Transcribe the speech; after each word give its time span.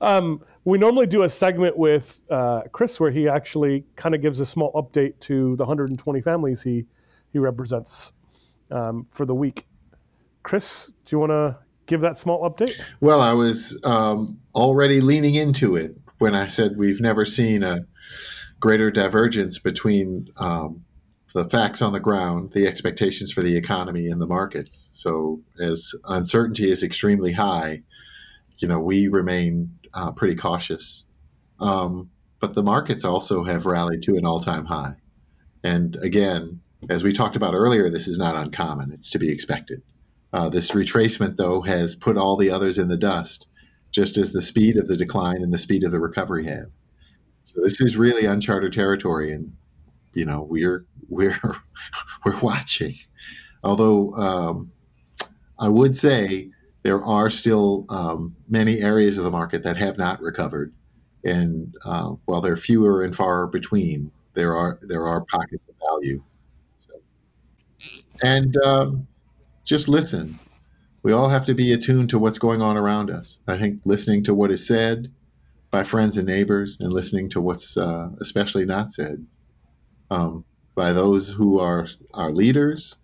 um, 0.00 0.40
we 0.64 0.78
normally 0.78 1.06
do 1.06 1.22
a 1.22 1.28
segment 1.28 1.76
with 1.76 2.20
uh, 2.30 2.62
Chris 2.72 2.98
where 3.00 3.10
he 3.10 3.28
actually 3.28 3.84
kind 3.96 4.14
of 4.14 4.20
gives 4.20 4.40
a 4.40 4.46
small 4.46 4.72
update 4.72 5.18
to 5.20 5.56
the 5.56 5.64
120 5.64 6.20
families 6.20 6.62
he 6.62 6.86
he 7.32 7.38
represents 7.38 8.12
um, 8.70 9.06
for 9.10 9.24
the 9.24 9.34
week. 9.34 9.66
Chris, 10.42 10.86
do 11.04 11.16
you 11.16 11.18
want 11.18 11.30
to 11.30 11.58
give 11.86 12.00
that 12.02 12.18
small 12.18 12.48
update? 12.48 12.74
Well, 13.00 13.20
I 13.20 13.32
was 13.32 13.78
um, 13.84 14.38
already 14.54 15.00
leaning 15.00 15.34
into 15.34 15.76
it 15.76 15.96
when 16.18 16.34
I 16.34 16.46
said 16.46 16.76
we've 16.76 17.00
never 17.00 17.24
seen 17.24 17.62
a 17.62 17.80
greater 18.60 18.90
divergence 18.90 19.58
between 19.58 20.28
um, 20.36 20.84
the 21.34 21.48
facts 21.48 21.82
on 21.82 21.92
the 21.92 22.00
ground, 22.00 22.52
the 22.52 22.66
expectations 22.66 23.32
for 23.32 23.42
the 23.42 23.56
economy, 23.56 24.08
and 24.08 24.20
the 24.20 24.26
markets. 24.26 24.90
So, 24.92 25.40
as 25.60 25.92
uncertainty 26.04 26.70
is 26.70 26.82
extremely 26.82 27.32
high, 27.32 27.82
you 28.58 28.68
know, 28.68 28.78
we 28.78 29.08
remain 29.08 29.70
uh, 29.94 30.12
pretty 30.12 30.34
cautious. 30.34 31.06
Um, 31.60 32.10
but 32.40 32.54
the 32.54 32.62
markets 32.62 33.04
also 33.04 33.44
have 33.44 33.66
rallied 33.66 34.02
to 34.04 34.16
an 34.16 34.26
all 34.26 34.40
time 34.40 34.64
high. 34.64 34.96
And 35.62 35.96
again, 35.96 36.60
as 36.90 37.04
we 37.04 37.12
talked 37.12 37.36
about 37.36 37.54
earlier, 37.54 37.88
this 37.88 38.08
is 38.08 38.18
not 38.18 38.34
uncommon, 38.34 38.92
it's 38.92 39.10
to 39.10 39.18
be 39.18 39.30
expected. 39.30 39.82
Uh, 40.32 40.48
this 40.48 40.72
retracement, 40.72 41.36
though, 41.36 41.60
has 41.60 41.94
put 41.94 42.16
all 42.16 42.36
the 42.36 42.50
others 42.50 42.78
in 42.78 42.88
the 42.88 42.96
dust, 42.96 43.46
just 43.90 44.16
as 44.16 44.32
the 44.32 44.42
speed 44.42 44.76
of 44.76 44.88
the 44.88 44.96
decline 44.96 45.42
and 45.42 45.52
the 45.52 45.58
speed 45.58 45.84
of 45.84 45.92
the 45.92 46.00
recovery 46.00 46.46
have. 46.46 46.66
So 47.44 47.60
this 47.62 47.80
is 47.80 47.96
really 47.96 48.24
uncharted 48.24 48.72
territory, 48.72 49.32
and 49.32 49.52
you 50.14 50.24
know 50.24 50.46
we're 50.48 50.86
we're 51.08 51.38
we're 52.24 52.40
watching. 52.40 52.96
Although 53.62 54.14
um, 54.14 54.72
I 55.58 55.68
would 55.68 55.96
say 55.96 56.50
there 56.82 57.02
are 57.02 57.30
still 57.30 57.86
um, 57.88 58.34
many 58.48 58.80
areas 58.80 59.16
of 59.16 59.24
the 59.24 59.30
market 59.30 59.62
that 59.62 59.76
have 59.76 59.98
not 59.98 60.20
recovered, 60.20 60.72
and 61.24 61.74
uh, 61.84 62.10
while 62.24 62.40
they're 62.40 62.56
fewer 62.56 63.04
and 63.04 63.14
far 63.14 63.46
between, 63.46 64.10
there 64.34 64.56
are 64.56 64.78
there 64.82 65.06
are 65.06 65.24
pockets 65.24 65.62
of 65.68 65.74
value. 65.88 66.22
So, 66.76 66.92
and 68.22 68.56
um, 68.58 69.06
just 69.64 69.88
listen. 69.88 70.38
We 71.04 71.12
all 71.12 71.28
have 71.28 71.44
to 71.46 71.54
be 71.54 71.72
attuned 71.72 72.10
to 72.10 72.18
what's 72.18 72.38
going 72.38 72.62
on 72.62 72.76
around 72.76 73.10
us. 73.10 73.40
I 73.48 73.58
think 73.58 73.80
listening 73.84 74.22
to 74.24 74.34
what 74.34 74.52
is 74.52 74.64
said 74.64 75.10
by 75.72 75.82
friends 75.82 76.16
and 76.16 76.26
neighbors, 76.26 76.78
and 76.80 76.92
listening 76.92 77.28
to 77.30 77.40
what's 77.40 77.76
uh, 77.76 78.10
especially 78.20 78.64
not 78.64 78.92
said 78.92 79.24
um, 80.10 80.44
by 80.74 80.92
those 80.92 81.30
who 81.30 81.58
are 81.58 81.86
our 82.14 82.30
leaders, 82.30 82.96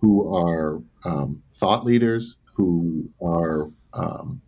who 0.00 0.34
are 0.34 0.82
um, 1.04 1.42
thought 1.54 1.84
leaders, 1.84 2.36
who 2.54 3.08
are 3.22 3.70
um, 3.94 4.40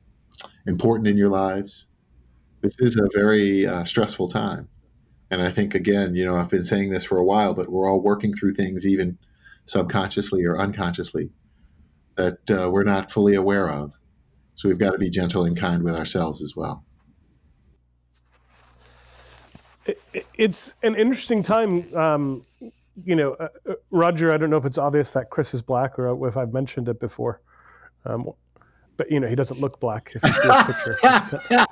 important 0.67 1.09
in 1.09 1.17
your 1.17 1.29
lives. 1.31 1.87
This 2.61 2.79
is 2.79 2.97
a 2.97 3.09
very 3.13 3.67
uh, 3.67 3.85
stressful 3.85 4.29
time. 4.29 4.69
And 5.31 5.43
I 5.43 5.51
think, 5.51 5.75
again, 5.75 6.15
you 6.15 6.25
know, 6.25 6.37
I've 6.37 6.51
been 6.51 6.65
saying 6.65 6.91
this 6.91 7.05
for 7.05 7.19
a 7.19 7.25
while, 7.25 7.55
but 7.55 7.71
we're 7.71 7.91
all 7.91 8.01
working 8.01 8.35
through 8.35 8.55
things, 8.55 8.87
even 8.87 9.19
subconsciously 9.67 10.45
or 10.45 10.59
unconsciously, 10.59 11.31
that 12.17 12.51
uh, 12.51 12.71
we're 12.71 12.85
not 12.85 13.11
fully 13.11 13.35
aware 13.35 13.71
of. 13.71 13.93
So 14.55 14.69
we've 14.69 14.79
got 14.79 14.93
to 14.93 14.99
be 14.99 15.11
gentle 15.11 15.45
and 15.45 15.59
kind 15.59 15.83
with 15.83 15.97
ourselves 15.97 16.43
as 16.43 16.55
well. 16.55 16.85
It's 20.35 20.75
an 20.83 20.95
interesting 20.95 21.43
time. 21.43 21.95
Um, 21.95 22.47
you 23.05 23.17
know, 23.17 23.33
uh, 23.33 23.49
uh, 23.69 23.75
Roger, 23.91 24.33
I 24.33 24.37
don't 24.37 24.51
know 24.51 24.57
if 24.57 24.65
it's 24.65 24.79
obvious 24.79 25.11
that 25.13 25.31
Chris 25.31 25.53
is 25.53 25.63
black 25.63 25.99
or 25.99 26.29
if 26.29 26.37
I've 26.37 26.53
mentioned 26.53 26.89
it 26.89 27.01
before. 27.01 27.41
Um, 28.07 28.31
but 28.97 29.11
you 29.11 29.21
know, 29.21 29.27
he 29.27 29.35
doesn't 29.35 29.61
look 29.61 29.81
black 29.81 30.13
if 30.15 30.23
you 30.23 30.33
see 30.33 30.49
his 30.49 30.63
picture. 30.65 31.67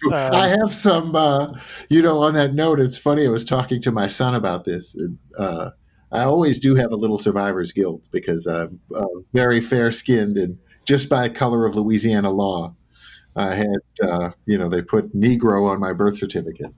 I 0.12 0.48
have 0.48 0.74
some, 0.74 1.14
uh, 1.14 1.58
you 1.90 2.00
know, 2.00 2.18
on 2.20 2.34
that 2.34 2.54
note, 2.54 2.80
it's 2.80 2.96
funny. 2.96 3.26
I 3.26 3.30
was 3.30 3.44
talking 3.44 3.82
to 3.82 3.92
my 3.92 4.06
son 4.06 4.34
about 4.34 4.64
this. 4.64 4.94
And, 4.94 5.18
uh, 5.38 5.70
I 6.10 6.22
always 6.22 6.58
do 6.58 6.74
have 6.74 6.92
a 6.92 6.96
little 6.96 7.18
survivor's 7.18 7.72
guilt 7.72 8.08
because 8.12 8.46
I'm 8.46 8.80
uh, 8.94 9.04
very 9.32 9.60
fair 9.60 9.90
skinned 9.90 10.38
and 10.38 10.58
just 10.84 11.08
by 11.08 11.28
color 11.28 11.66
of 11.66 11.76
Louisiana 11.76 12.30
law, 12.30 12.74
I 13.36 13.54
had, 13.54 13.78
uh, 14.02 14.30
you 14.46 14.58
know, 14.58 14.68
they 14.68 14.82
put 14.82 15.14
Negro 15.14 15.68
on 15.68 15.80
my 15.80 15.92
birth 15.92 16.16
certificate, 16.16 16.72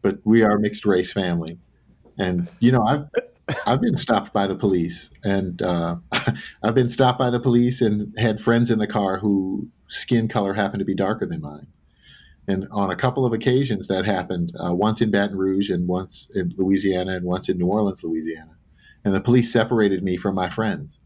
but 0.00 0.18
we 0.24 0.42
are 0.42 0.56
a 0.56 0.60
mixed 0.60 0.86
race 0.86 1.12
family. 1.12 1.58
And, 2.18 2.50
you 2.60 2.72
know, 2.72 2.82
I've, 2.82 3.04
I've 3.66 3.80
been 3.80 3.96
stopped 3.96 4.32
by 4.32 4.46
the 4.46 4.54
police, 4.54 5.10
and 5.24 5.60
uh, 5.60 5.96
I've 6.62 6.74
been 6.74 6.88
stopped 6.88 7.18
by 7.18 7.30
the 7.30 7.40
police 7.40 7.80
and 7.80 8.16
had 8.18 8.40
friends 8.40 8.70
in 8.70 8.78
the 8.78 8.86
car 8.86 9.18
who 9.18 9.68
skin 9.88 10.28
color 10.28 10.54
happened 10.54 10.80
to 10.80 10.84
be 10.84 10.94
darker 10.94 11.26
than 11.26 11.40
mine. 11.40 11.66
And 12.48 12.66
on 12.72 12.90
a 12.90 12.96
couple 12.96 13.24
of 13.24 13.32
occasions 13.32 13.86
that 13.88 14.04
happened, 14.04 14.52
uh, 14.62 14.74
once 14.74 15.00
in 15.00 15.10
Baton 15.10 15.36
Rouge 15.36 15.70
and 15.70 15.86
once 15.86 16.28
in 16.34 16.52
Louisiana 16.56 17.12
and 17.12 17.24
once 17.24 17.48
in 17.48 17.58
New 17.58 17.66
Orleans, 17.66 18.02
Louisiana. 18.02 18.56
And 19.04 19.14
the 19.14 19.20
police 19.20 19.52
separated 19.52 20.02
me 20.02 20.16
from 20.16 20.34
my 20.34 20.48
friends, 20.48 21.00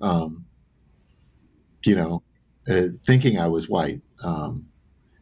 um, 0.00 0.46
you 1.84 1.94
know, 1.94 2.22
uh, 2.68 2.88
thinking 3.06 3.38
I 3.38 3.48
was 3.48 3.68
white. 3.68 4.00
Um, 4.22 4.66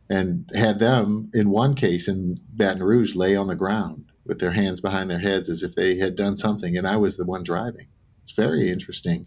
and 0.08 0.50
had 0.54 0.80
them, 0.80 1.30
in 1.32 1.50
one 1.50 1.74
case 1.74 2.08
in 2.08 2.40
Baton 2.52 2.82
Rouge, 2.82 3.14
lay 3.14 3.36
on 3.36 3.46
the 3.46 3.54
ground 3.54 4.10
with 4.26 4.40
their 4.40 4.50
hands 4.50 4.80
behind 4.80 5.08
their 5.08 5.20
heads 5.20 5.48
as 5.48 5.62
if 5.62 5.74
they 5.74 5.96
had 5.96 6.16
done 6.16 6.36
something, 6.36 6.76
and 6.76 6.86
I 6.86 6.96
was 6.96 7.16
the 7.16 7.24
one 7.24 7.44
driving. 7.44 7.86
It's 8.22 8.32
very 8.32 8.70
interesting 8.70 9.26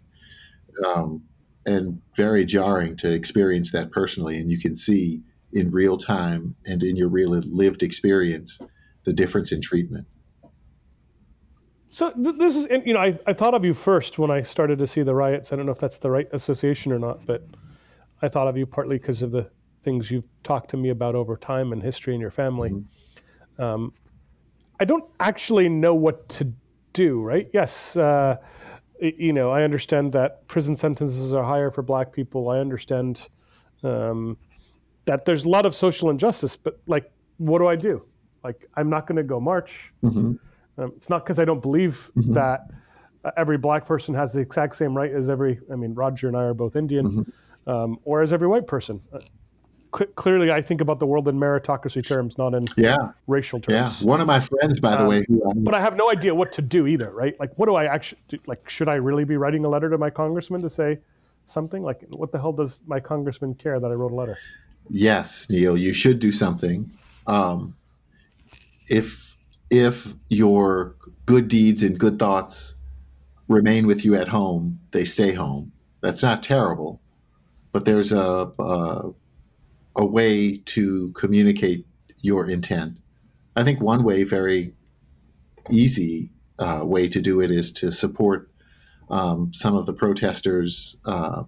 um, 0.84 1.22
and 1.66 2.00
very 2.16 2.44
jarring 2.44 2.96
to 2.98 3.12
experience 3.12 3.72
that 3.72 3.90
personally. 3.90 4.38
And 4.38 4.50
you 4.50 4.58
can 4.60 4.76
see 4.76 5.22
in 5.52 5.70
real 5.70 5.96
time 5.96 6.54
and 6.66 6.82
in 6.82 6.96
your 6.96 7.08
real 7.08 7.30
lived 7.30 7.82
experience 7.82 8.58
the 9.04 9.12
difference 9.12 9.52
in 9.52 9.60
treatment. 9.60 10.06
So 11.88 12.10
th- 12.10 12.36
this 12.38 12.56
is, 12.56 12.66
you 12.84 12.92
know, 12.92 13.00
I, 13.00 13.16
I 13.26 13.32
thought 13.32 13.54
of 13.54 13.64
you 13.64 13.72
first 13.72 14.18
when 14.18 14.30
I 14.30 14.42
started 14.42 14.80
to 14.80 14.86
see 14.86 15.02
the 15.02 15.14
riots. 15.14 15.52
I 15.52 15.56
don't 15.56 15.64
know 15.64 15.72
if 15.72 15.78
that's 15.78 15.98
the 15.98 16.10
right 16.10 16.26
association 16.32 16.90
or 16.90 16.98
not, 16.98 17.24
but 17.24 17.44
I 18.20 18.28
thought 18.28 18.48
of 18.48 18.56
you 18.56 18.66
partly 18.66 18.98
because 18.98 19.22
of 19.22 19.30
the 19.30 19.48
things 19.82 20.10
you've 20.10 20.26
talked 20.42 20.70
to 20.70 20.76
me 20.76 20.88
about 20.88 21.14
over 21.14 21.36
time 21.36 21.72
and 21.72 21.80
history 21.82 22.14
and 22.14 22.20
your 22.20 22.32
family. 22.32 22.70
Mm-hmm. 22.70 23.62
Um, 23.62 23.92
I 24.80 24.84
don't 24.84 25.04
actually 25.20 25.68
know 25.68 25.94
what 25.94 26.28
to 26.30 26.52
do, 26.94 27.22
right? 27.22 27.48
Yes, 27.52 27.96
uh, 27.96 28.38
you 29.00 29.32
know, 29.32 29.50
I 29.50 29.62
understand 29.62 30.12
that 30.12 30.46
prison 30.46 30.76
sentences 30.76 31.32
are 31.34 31.44
higher 31.44 31.70
for 31.70 31.82
black 31.82 32.12
people. 32.12 32.50
I 32.50 32.58
understand 32.58 33.28
um, 33.82 34.36
that 35.04 35.24
there's 35.24 35.44
a 35.44 35.48
lot 35.48 35.66
of 35.66 35.74
social 35.74 36.10
injustice, 36.10 36.56
but 36.56 36.80
like, 36.86 37.10
what 37.38 37.58
do 37.58 37.66
I 37.66 37.76
do? 37.76 38.04
Like, 38.42 38.66
I'm 38.74 38.88
not 38.88 39.06
going 39.06 39.16
to 39.16 39.22
go 39.22 39.40
march. 39.40 39.92
Mm-hmm. 40.02 40.34
Um, 40.76 40.92
it's 40.96 41.08
not 41.08 41.24
because 41.24 41.38
I 41.38 41.44
don't 41.44 41.62
believe 41.62 42.10
mm-hmm. 42.16 42.32
that 42.34 42.70
uh, 43.24 43.30
every 43.36 43.58
black 43.58 43.86
person 43.86 44.14
has 44.14 44.32
the 44.32 44.40
exact 44.40 44.76
same 44.76 44.96
right 44.96 45.12
as 45.12 45.28
every, 45.28 45.60
I 45.72 45.76
mean, 45.76 45.94
Roger 45.94 46.28
and 46.28 46.36
I 46.36 46.42
are 46.42 46.54
both 46.54 46.76
Indian, 46.76 47.24
mm-hmm. 47.24 47.70
um, 47.70 47.98
or 48.04 48.22
as 48.22 48.32
every 48.32 48.48
white 48.48 48.66
person. 48.66 49.00
Uh, 49.12 49.20
cl- 49.94 50.10
clearly 50.12 50.50
I 50.50 50.60
think 50.60 50.80
about 50.80 50.98
the 50.98 51.06
world 51.06 51.28
in 51.28 51.36
meritocracy 51.36 52.04
terms, 52.04 52.38
not 52.38 52.54
in 52.54 52.66
yeah. 52.76 53.12
racial 53.26 53.60
terms. 53.60 54.00
Yeah. 54.02 54.08
One 54.08 54.20
of 54.20 54.26
my 54.26 54.40
friends, 54.40 54.80
by 54.80 54.96
the 54.96 55.02
um, 55.02 55.08
way, 55.08 55.24
who 55.28 55.52
but 55.56 55.74
I 55.74 55.80
have 55.80 55.96
no 55.96 56.10
idea 56.10 56.34
what 56.34 56.52
to 56.52 56.62
do 56.62 56.86
either, 56.86 57.10
right? 57.10 57.38
Like, 57.38 57.52
what 57.56 57.66
do 57.66 57.74
I 57.74 57.84
actually 57.84 58.20
do? 58.28 58.38
like? 58.46 58.68
Should 58.68 58.88
I 58.88 58.94
really 58.94 59.24
be 59.24 59.36
writing 59.36 59.64
a 59.64 59.68
letter 59.68 59.88
to 59.90 59.98
my 59.98 60.10
congressman 60.10 60.62
to 60.62 60.70
say 60.70 60.98
something? 61.46 61.82
Like, 61.82 62.04
what 62.08 62.32
the 62.32 62.38
hell 62.38 62.52
does 62.52 62.80
my 62.86 63.00
congressman 63.00 63.54
care 63.54 63.80
that 63.80 63.90
I 63.90 63.94
wrote 63.94 64.12
a 64.12 64.16
letter? 64.16 64.38
Yes, 64.90 65.48
Neil, 65.48 65.76
you 65.76 65.92
should 65.92 66.18
do 66.18 66.32
something. 66.32 66.90
Um, 67.26 67.74
if 68.88 69.36
if 69.70 70.14
your 70.28 70.94
good 71.26 71.48
deeds 71.48 71.82
and 71.82 71.98
good 71.98 72.18
thoughts 72.18 72.76
remain 73.48 73.86
with 73.86 74.04
you 74.04 74.14
at 74.14 74.28
home, 74.28 74.78
they 74.92 75.04
stay 75.04 75.32
home. 75.32 75.72
That's 76.00 76.22
not 76.22 76.42
terrible, 76.42 77.00
but 77.72 77.86
there's 77.86 78.12
a, 78.12 78.52
a 78.58 79.10
a 79.96 80.04
way 80.04 80.56
to 80.56 81.12
communicate 81.12 81.86
your 82.22 82.48
intent. 82.48 82.98
I 83.56 83.64
think 83.64 83.80
one 83.80 84.02
way, 84.02 84.24
very 84.24 84.74
easy 85.70 86.30
uh, 86.58 86.80
way 86.82 87.08
to 87.08 87.20
do 87.20 87.40
it, 87.40 87.50
is 87.50 87.72
to 87.72 87.90
support 87.90 88.50
um, 89.10 89.52
some 89.52 89.74
of 89.74 89.86
the 89.86 89.92
protesters' 89.92 90.96
uh, 91.04 91.44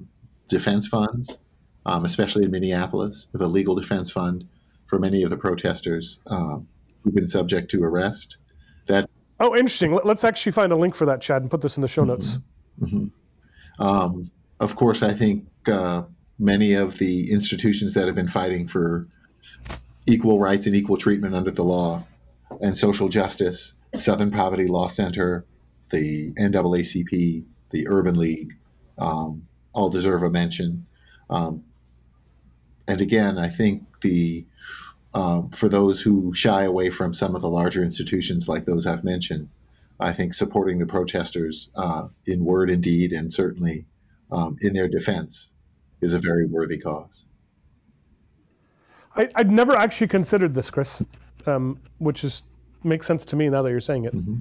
defense 0.48 0.86
funds, 0.86 1.38
um, 1.86 2.04
especially 2.04 2.44
in 2.44 2.50
Minneapolis, 2.50 3.28
with 3.32 3.42
a 3.42 3.46
legal 3.46 3.74
defense 3.74 4.10
fund 4.10 4.46
for 4.86 4.98
many 4.98 5.22
of 5.22 5.30
the 5.30 5.36
protesters 5.36 6.20
um, 6.26 6.68
who've 7.02 7.14
been 7.14 7.26
subject 7.26 7.70
to 7.72 7.82
arrest. 7.82 8.36
That 8.86 9.08
oh, 9.40 9.56
interesting. 9.56 9.98
Let's 10.04 10.24
actually 10.24 10.52
find 10.52 10.72
a 10.72 10.76
link 10.76 10.94
for 10.94 11.06
that, 11.06 11.20
Chad, 11.20 11.42
and 11.42 11.50
put 11.50 11.60
this 11.60 11.76
in 11.76 11.80
the 11.80 11.88
show 11.88 12.04
notes. 12.04 12.38
Mm-hmm. 12.80 12.96
Mm-hmm. 12.96 13.82
Um, 13.82 14.30
of 14.60 14.76
course, 14.76 15.02
I 15.02 15.12
think 15.12 15.46
uh, 15.68 16.02
many 16.38 16.74
of 16.74 16.98
the 16.98 17.30
institutions 17.32 17.94
that 17.94 18.06
have 18.06 18.14
been 18.14 18.28
fighting 18.28 18.68
for 18.68 19.06
equal 20.06 20.38
rights 20.38 20.66
and 20.66 20.76
equal 20.76 20.96
treatment 20.96 21.34
under 21.34 21.50
the 21.50 21.64
law 21.64 22.04
and 22.60 22.76
social 22.76 23.08
justice, 23.08 23.74
Southern 23.96 24.30
Poverty 24.30 24.66
Law 24.66 24.88
Center, 24.88 25.44
the 25.90 26.32
NAACP, 26.34 27.44
the 27.70 27.88
Urban 27.88 28.18
League, 28.18 28.56
um, 28.98 29.46
all 29.72 29.88
deserve 29.88 30.22
a 30.22 30.30
mention. 30.30 30.86
Um, 31.28 31.64
and 32.88 33.00
again, 33.00 33.38
I 33.38 33.48
think 33.48 33.82
the 34.00 34.46
um, 35.14 35.50
for 35.50 35.68
those 35.68 36.00
who 36.02 36.34
shy 36.34 36.64
away 36.64 36.90
from 36.90 37.14
some 37.14 37.34
of 37.34 37.40
the 37.40 37.48
larger 37.48 37.82
institutions 37.82 38.48
like 38.48 38.66
those 38.66 38.86
I've 38.86 39.04
mentioned, 39.04 39.48
I 39.98 40.12
think 40.12 40.34
supporting 40.34 40.78
the 40.78 40.86
protesters 40.86 41.70
uh, 41.74 42.08
in 42.26 42.44
word 42.44 42.68
and 42.68 42.82
deed, 42.82 43.12
and 43.12 43.32
certainly 43.32 43.86
um, 44.30 44.56
in 44.60 44.74
their 44.74 44.88
defense, 44.88 45.54
is 46.00 46.12
a 46.12 46.18
very 46.18 46.46
worthy 46.46 46.78
cause. 46.78 47.24
I, 49.16 49.28
would 49.38 49.50
never 49.50 49.74
actually 49.74 50.08
considered 50.08 50.54
this, 50.54 50.70
Chris, 50.70 51.02
um, 51.46 51.80
which 51.98 52.22
is 52.22 52.42
makes 52.84 53.06
sense 53.06 53.24
to 53.26 53.36
me 53.36 53.48
now 53.48 53.62
that 53.62 53.70
you're 53.70 53.80
saying 53.80 54.04
it. 54.04 54.14
Mm-hmm. 54.14 54.36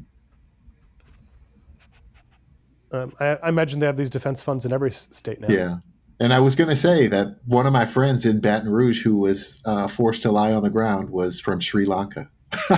Um, 2.92 3.14
I, 3.20 3.26
I, 3.26 3.50
imagine 3.50 3.80
they 3.80 3.86
have 3.86 3.98
these 3.98 4.10
defense 4.10 4.44
funds 4.44 4.66
in 4.66 4.74
every 4.74 4.92
state 4.92 5.40
now. 5.42 5.48
Yeah, 5.50 5.78
and 6.20 6.34
I 6.34 6.40
was 6.40 6.56
going 6.56 6.70
to 6.70 6.76
say 6.76 7.08
that 7.08 7.38
one 7.46 7.66
of 7.66 7.74
my 7.74 7.86
friends 7.86 8.26
in 8.26 8.40
Baton 8.40 8.70
Rouge 8.70 9.04
who 9.04 9.18
was 9.18 9.60
uh, 9.66 9.88
forced 9.88 10.22
to 10.24 10.32
lie 10.32 10.54
on 10.54 10.64
the 10.64 10.70
ground 10.70 11.10
was 11.10 11.40
from 11.40 11.60
Sri 11.60 11.86
Lanka. 11.86 12.30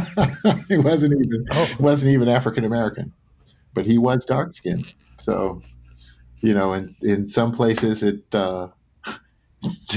he 0.70 0.78
wasn't 0.78 1.14
even 1.14 1.46
oh. 1.52 1.76
wasn't 1.80 2.12
even 2.12 2.30
African 2.30 2.64
American, 2.64 3.14
but 3.74 3.86
he 3.86 3.98
was 3.98 4.26
dark 4.26 4.54
skinned. 4.54 4.94
So, 5.20 5.62
you 6.42 6.54
know, 6.54 6.74
in 6.74 6.96
in 7.02 7.28
some 7.28 7.52
places 7.52 8.04
it 8.04 8.24
uh, 8.34 8.68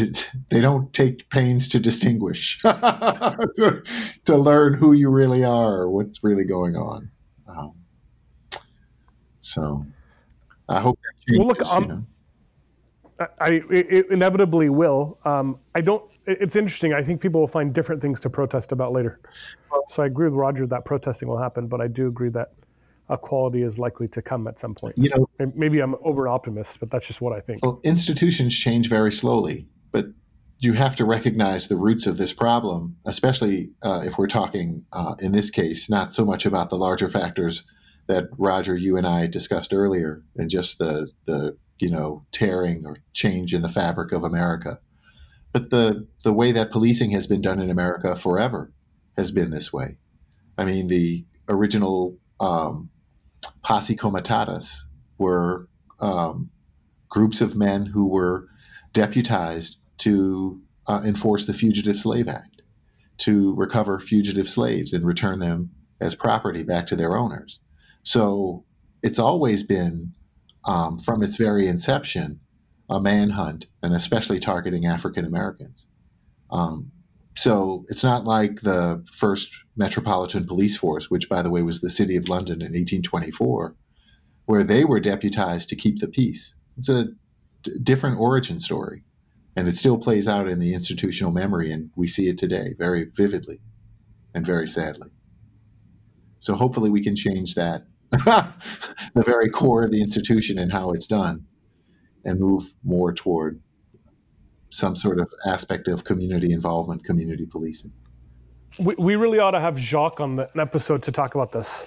they 0.50 0.60
don't 0.60 0.92
take 0.92 1.28
pains 1.30 1.68
to 1.68 1.78
distinguish 1.78 2.58
to, 2.62 3.82
to, 4.24 4.36
learn 4.36 4.74
who 4.74 4.92
you 4.92 5.10
really 5.10 5.44
are 5.44 5.82
or 5.82 5.90
what's 5.90 6.24
really 6.24 6.44
going 6.44 6.76
on. 6.76 7.10
Um, 7.46 7.72
so, 9.42 9.84
I 10.68 10.80
hope 10.80 10.98
that 11.02 11.26
changes. 11.26 11.38
Well, 11.38 11.48
look, 11.48 11.66
um, 11.66 11.82
you 11.82 11.88
know? 11.88 12.04
I 13.38 13.62
it 13.70 14.10
inevitably 14.10 14.70
will. 14.70 15.18
Um, 15.24 15.58
I 15.74 15.82
don't. 15.82 16.04
It's 16.26 16.56
interesting. 16.56 16.94
I 16.94 17.02
think 17.02 17.20
people 17.20 17.40
will 17.40 17.48
find 17.48 17.74
different 17.74 18.00
things 18.00 18.20
to 18.20 18.30
protest 18.30 18.72
about 18.72 18.92
later. 18.92 19.20
So 19.88 20.02
I 20.02 20.06
agree 20.06 20.26
with 20.26 20.34
Roger 20.34 20.66
that 20.68 20.84
protesting 20.84 21.28
will 21.28 21.38
happen, 21.38 21.66
but 21.66 21.80
I 21.80 21.88
do 21.88 22.06
agree 22.06 22.28
that 22.30 22.52
equality 23.10 23.62
is 23.62 23.78
likely 23.78 24.08
to 24.08 24.22
come 24.22 24.46
at 24.46 24.58
some 24.58 24.74
point. 24.74 24.96
You 24.96 25.10
know, 25.10 25.50
maybe 25.54 25.80
I'm 25.80 25.94
over 26.02 26.28
optimist, 26.28 26.80
but 26.80 26.90
that's 26.90 27.06
just 27.06 27.20
what 27.20 27.32
I 27.32 27.40
think. 27.40 27.62
Well, 27.62 27.80
institutions 27.84 28.56
change 28.56 28.88
very 28.88 29.12
slowly, 29.12 29.66
but 29.92 30.06
you 30.58 30.74
have 30.74 30.94
to 30.96 31.04
recognize 31.04 31.68
the 31.68 31.76
roots 31.76 32.06
of 32.06 32.18
this 32.18 32.32
problem, 32.32 32.96
especially 33.06 33.70
uh, 33.82 34.02
if 34.04 34.18
we're 34.18 34.26
talking 34.26 34.84
uh, 34.92 35.14
in 35.18 35.32
this 35.32 35.50
case 35.50 35.88
not 35.88 36.12
so 36.12 36.24
much 36.24 36.46
about 36.46 36.70
the 36.70 36.76
larger 36.76 37.08
factors 37.08 37.64
that 38.06 38.24
Roger, 38.38 38.76
you 38.76 38.96
and 38.96 39.06
I 39.06 39.26
discussed 39.26 39.72
earlier, 39.72 40.22
and 40.36 40.50
just 40.50 40.78
the 40.78 41.10
the 41.26 41.56
you 41.78 41.90
know 41.90 42.24
tearing 42.32 42.84
or 42.84 42.96
change 43.12 43.54
in 43.54 43.62
the 43.62 43.68
fabric 43.68 44.12
of 44.12 44.24
America. 44.24 44.80
But 45.52 45.70
the 45.70 46.06
the 46.22 46.32
way 46.32 46.52
that 46.52 46.70
policing 46.70 47.10
has 47.10 47.26
been 47.26 47.40
done 47.40 47.60
in 47.60 47.70
America 47.70 48.14
forever 48.16 48.72
has 49.16 49.30
been 49.30 49.50
this 49.50 49.72
way. 49.72 49.96
I 50.58 50.64
mean, 50.64 50.88
the 50.88 51.24
original 51.48 52.18
um, 52.40 52.90
posse 53.62 53.96
comitatus 53.96 54.86
were 55.18 55.68
um, 56.00 56.50
groups 57.08 57.40
of 57.40 57.56
men 57.56 57.86
who 57.86 58.06
were 58.06 58.46
deputized 58.92 59.76
to 59.98 60.60
uh, 60.86 61.02
enforce 61.04 61.44
the 61.46 61.54
Fugitive 61.54 61.96
Slave 61.96 62.28
Act, 62.28 62.62
to 63.18 63.54
recover 63.54 63.98
fugitive 64.00 64.48
slaves 64.48 64.92
and 64.92 65.04
return 65.04 65.38
them 65.38 65.70
as 66.00 66.14
property 66.14 66.62
back 66.62 66.86
to 66.86 66.96
their 66.96 67.16
owners. 67.16 67.60
So 68.02 68.64
it's 69.02 69.18
always 69.18 69.62
been 69.62 70.14
um, 70.64 70.98
from 71.00 71.22
its 71.22 71.36
very 71.36 71.66
inception, 71.66 72.40
a 72.88 73.00
manhunt, 73.00 73.66
and 73.82 73.94
especially 73.94 74.40
targeting 74.40 74.86
African 74.86 75.24
Americans. 75.24 75.86
Um, 76.50 76.90
so 77.40 77.86
it's 77.88 78.04
not 78.04 78.26
like 78.26 78.60
the 78.60 79.02
first 79.10 79.48
Metropolitan 79.74 80.46
Police 80.46 80.76
Force, 80.76 81.08
which, 81.08 81.26
by 81.26 81.40
the 81.40 81.48
way, 81.48 81.62
was 81.62 81.80
the 81.80 81.88
City 81.88 82.14
of 82.16 82.28
London 82.28 82.60
in 82.60 82.72
1824, 82.72 83.74
where 84.44 84.62
they 84.62 84.84
were 84.84 85.00
deputized 85.00 85.70
to 85.70 85.76
keep 85.76 86.00
the 86.00 86.08
peace. 86.08 86.54
It's 86.76 86.90
a 86.90 87.06
d- 87.62 87.78
different 87.82 88.20
origin 88.20 88.60
story, 88.60 89.04
and 89.56 89.68
it 89.68 89.78
still 89.78 89.96
plays 89.96 90.28
out 90.28 90.48
in 90.48 90.58
the 90.58 90.74
institutional 90.74 91.32
memory, 91.32 91.72
and 91.72 91.88
we 91.96 92.08
see 92.08 92.28
it 92.28 92.36
today 92.36 92.74
very 92.76 93.06
vividly 93.14 93.62
and 94.34 94.44
very 94.44 94.68
sadly. 94.68 95.08
So 96.40 96.54
hopefully, 96.56 96.90
we 96.90 97.02
can 97.02 97.16
change 97.16 97.54
that 97.54 97.86
the 98.10 98.52
very 99.14 99.48
core 99.48 99.82
of 99.82 99.90
the 99.90 100.02
institution 100.02 100.58
and 100.58 100.70
how 100.70 100.90
it's 100.90 101.06
done 101.06 101.46
and 102.22 102.38
move 102.38 102.74
more 102.84 103.14
toward 103.14 103.62
some 104.70 104.96
sort 104.96 105.20
of 105.20 105.32
aspect 105.46 105.88
of 105.88 106.04
community 106.04 106.52
involvement, 106.52 107.04
community 107.04 107.46
policing. 107.46 107.92
We, 108.78 108.94
we 108.96 109.16
really 109.16 109.38
ought 109.38 109.50
to 109.50 109.60
have 109.60 109.78
Jacques 109.78 110.20
on 110.20 110.36
the, 110.36 110.50
an 110.54 110.60
episode 110.60 111.02
to 111.02 111.12
talk 111.12 111.34
about 111.34 111.52
this. 111.52 111.86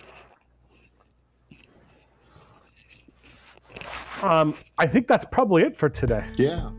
Um, 4.21 4.55
I 4.77 4.85
think 4.85 5.07
that's 5.07 5.25
probably 5.25 5.63
it 5.63 5.75
for 5.75 5.89
today. 5.89 6.25
Yeah. 6.37 6.69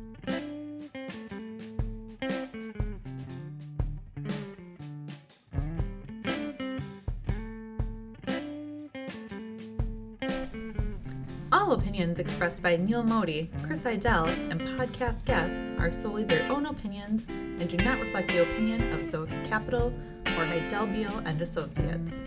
Opinions 11.73 12.19
expressed 12.19 12.63
by 12.63 12.77
Neil 12.77 13.03
Modi, 13.03 13.51
Chris 13.63 13.85
Idell, 13.85 14.29
and 14.51 14.61
podcast 14.61 15.25
guests 15.25 15.65
are 15.79 15.91
solely 15.91 16.25
their 16.25 16.51
own 16.51 16.67
opinions 16.67 17.27
and 17.29 17.69
do 17.69 17.77
not 17.79 18.01
reflect 18.01 18.29
the 18.29 18.43
opinion 18.43 18.93
of 18.93 19.01
Zoic 19.01 19.49
Capital 19.49 19.93
or 20.27 20.45
Idell 20.45 20.93
Beal 20.93 21.19
and 21.25 21.41
Associates. 21.41 22.23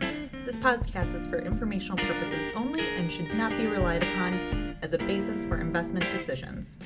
This 0.46 0.58
podcast 0.58 1.14
is 1.14 1.28
for 1.28 1.40
informational 1.40 1.98
purposes 1.98 2.50
only 2.56 2.82
and 2.98 3.12
should 3.12 3.34
not 3.36 3.56
be 3.58 3.68
relied 3.68 4.04
upon 4.04 4.78
as 4.82 4.94
a 4.94 4.98
basis 4.98 5.44
for 5.46 5.58
investment 5.58 6.06
decisions. 6.12 6.80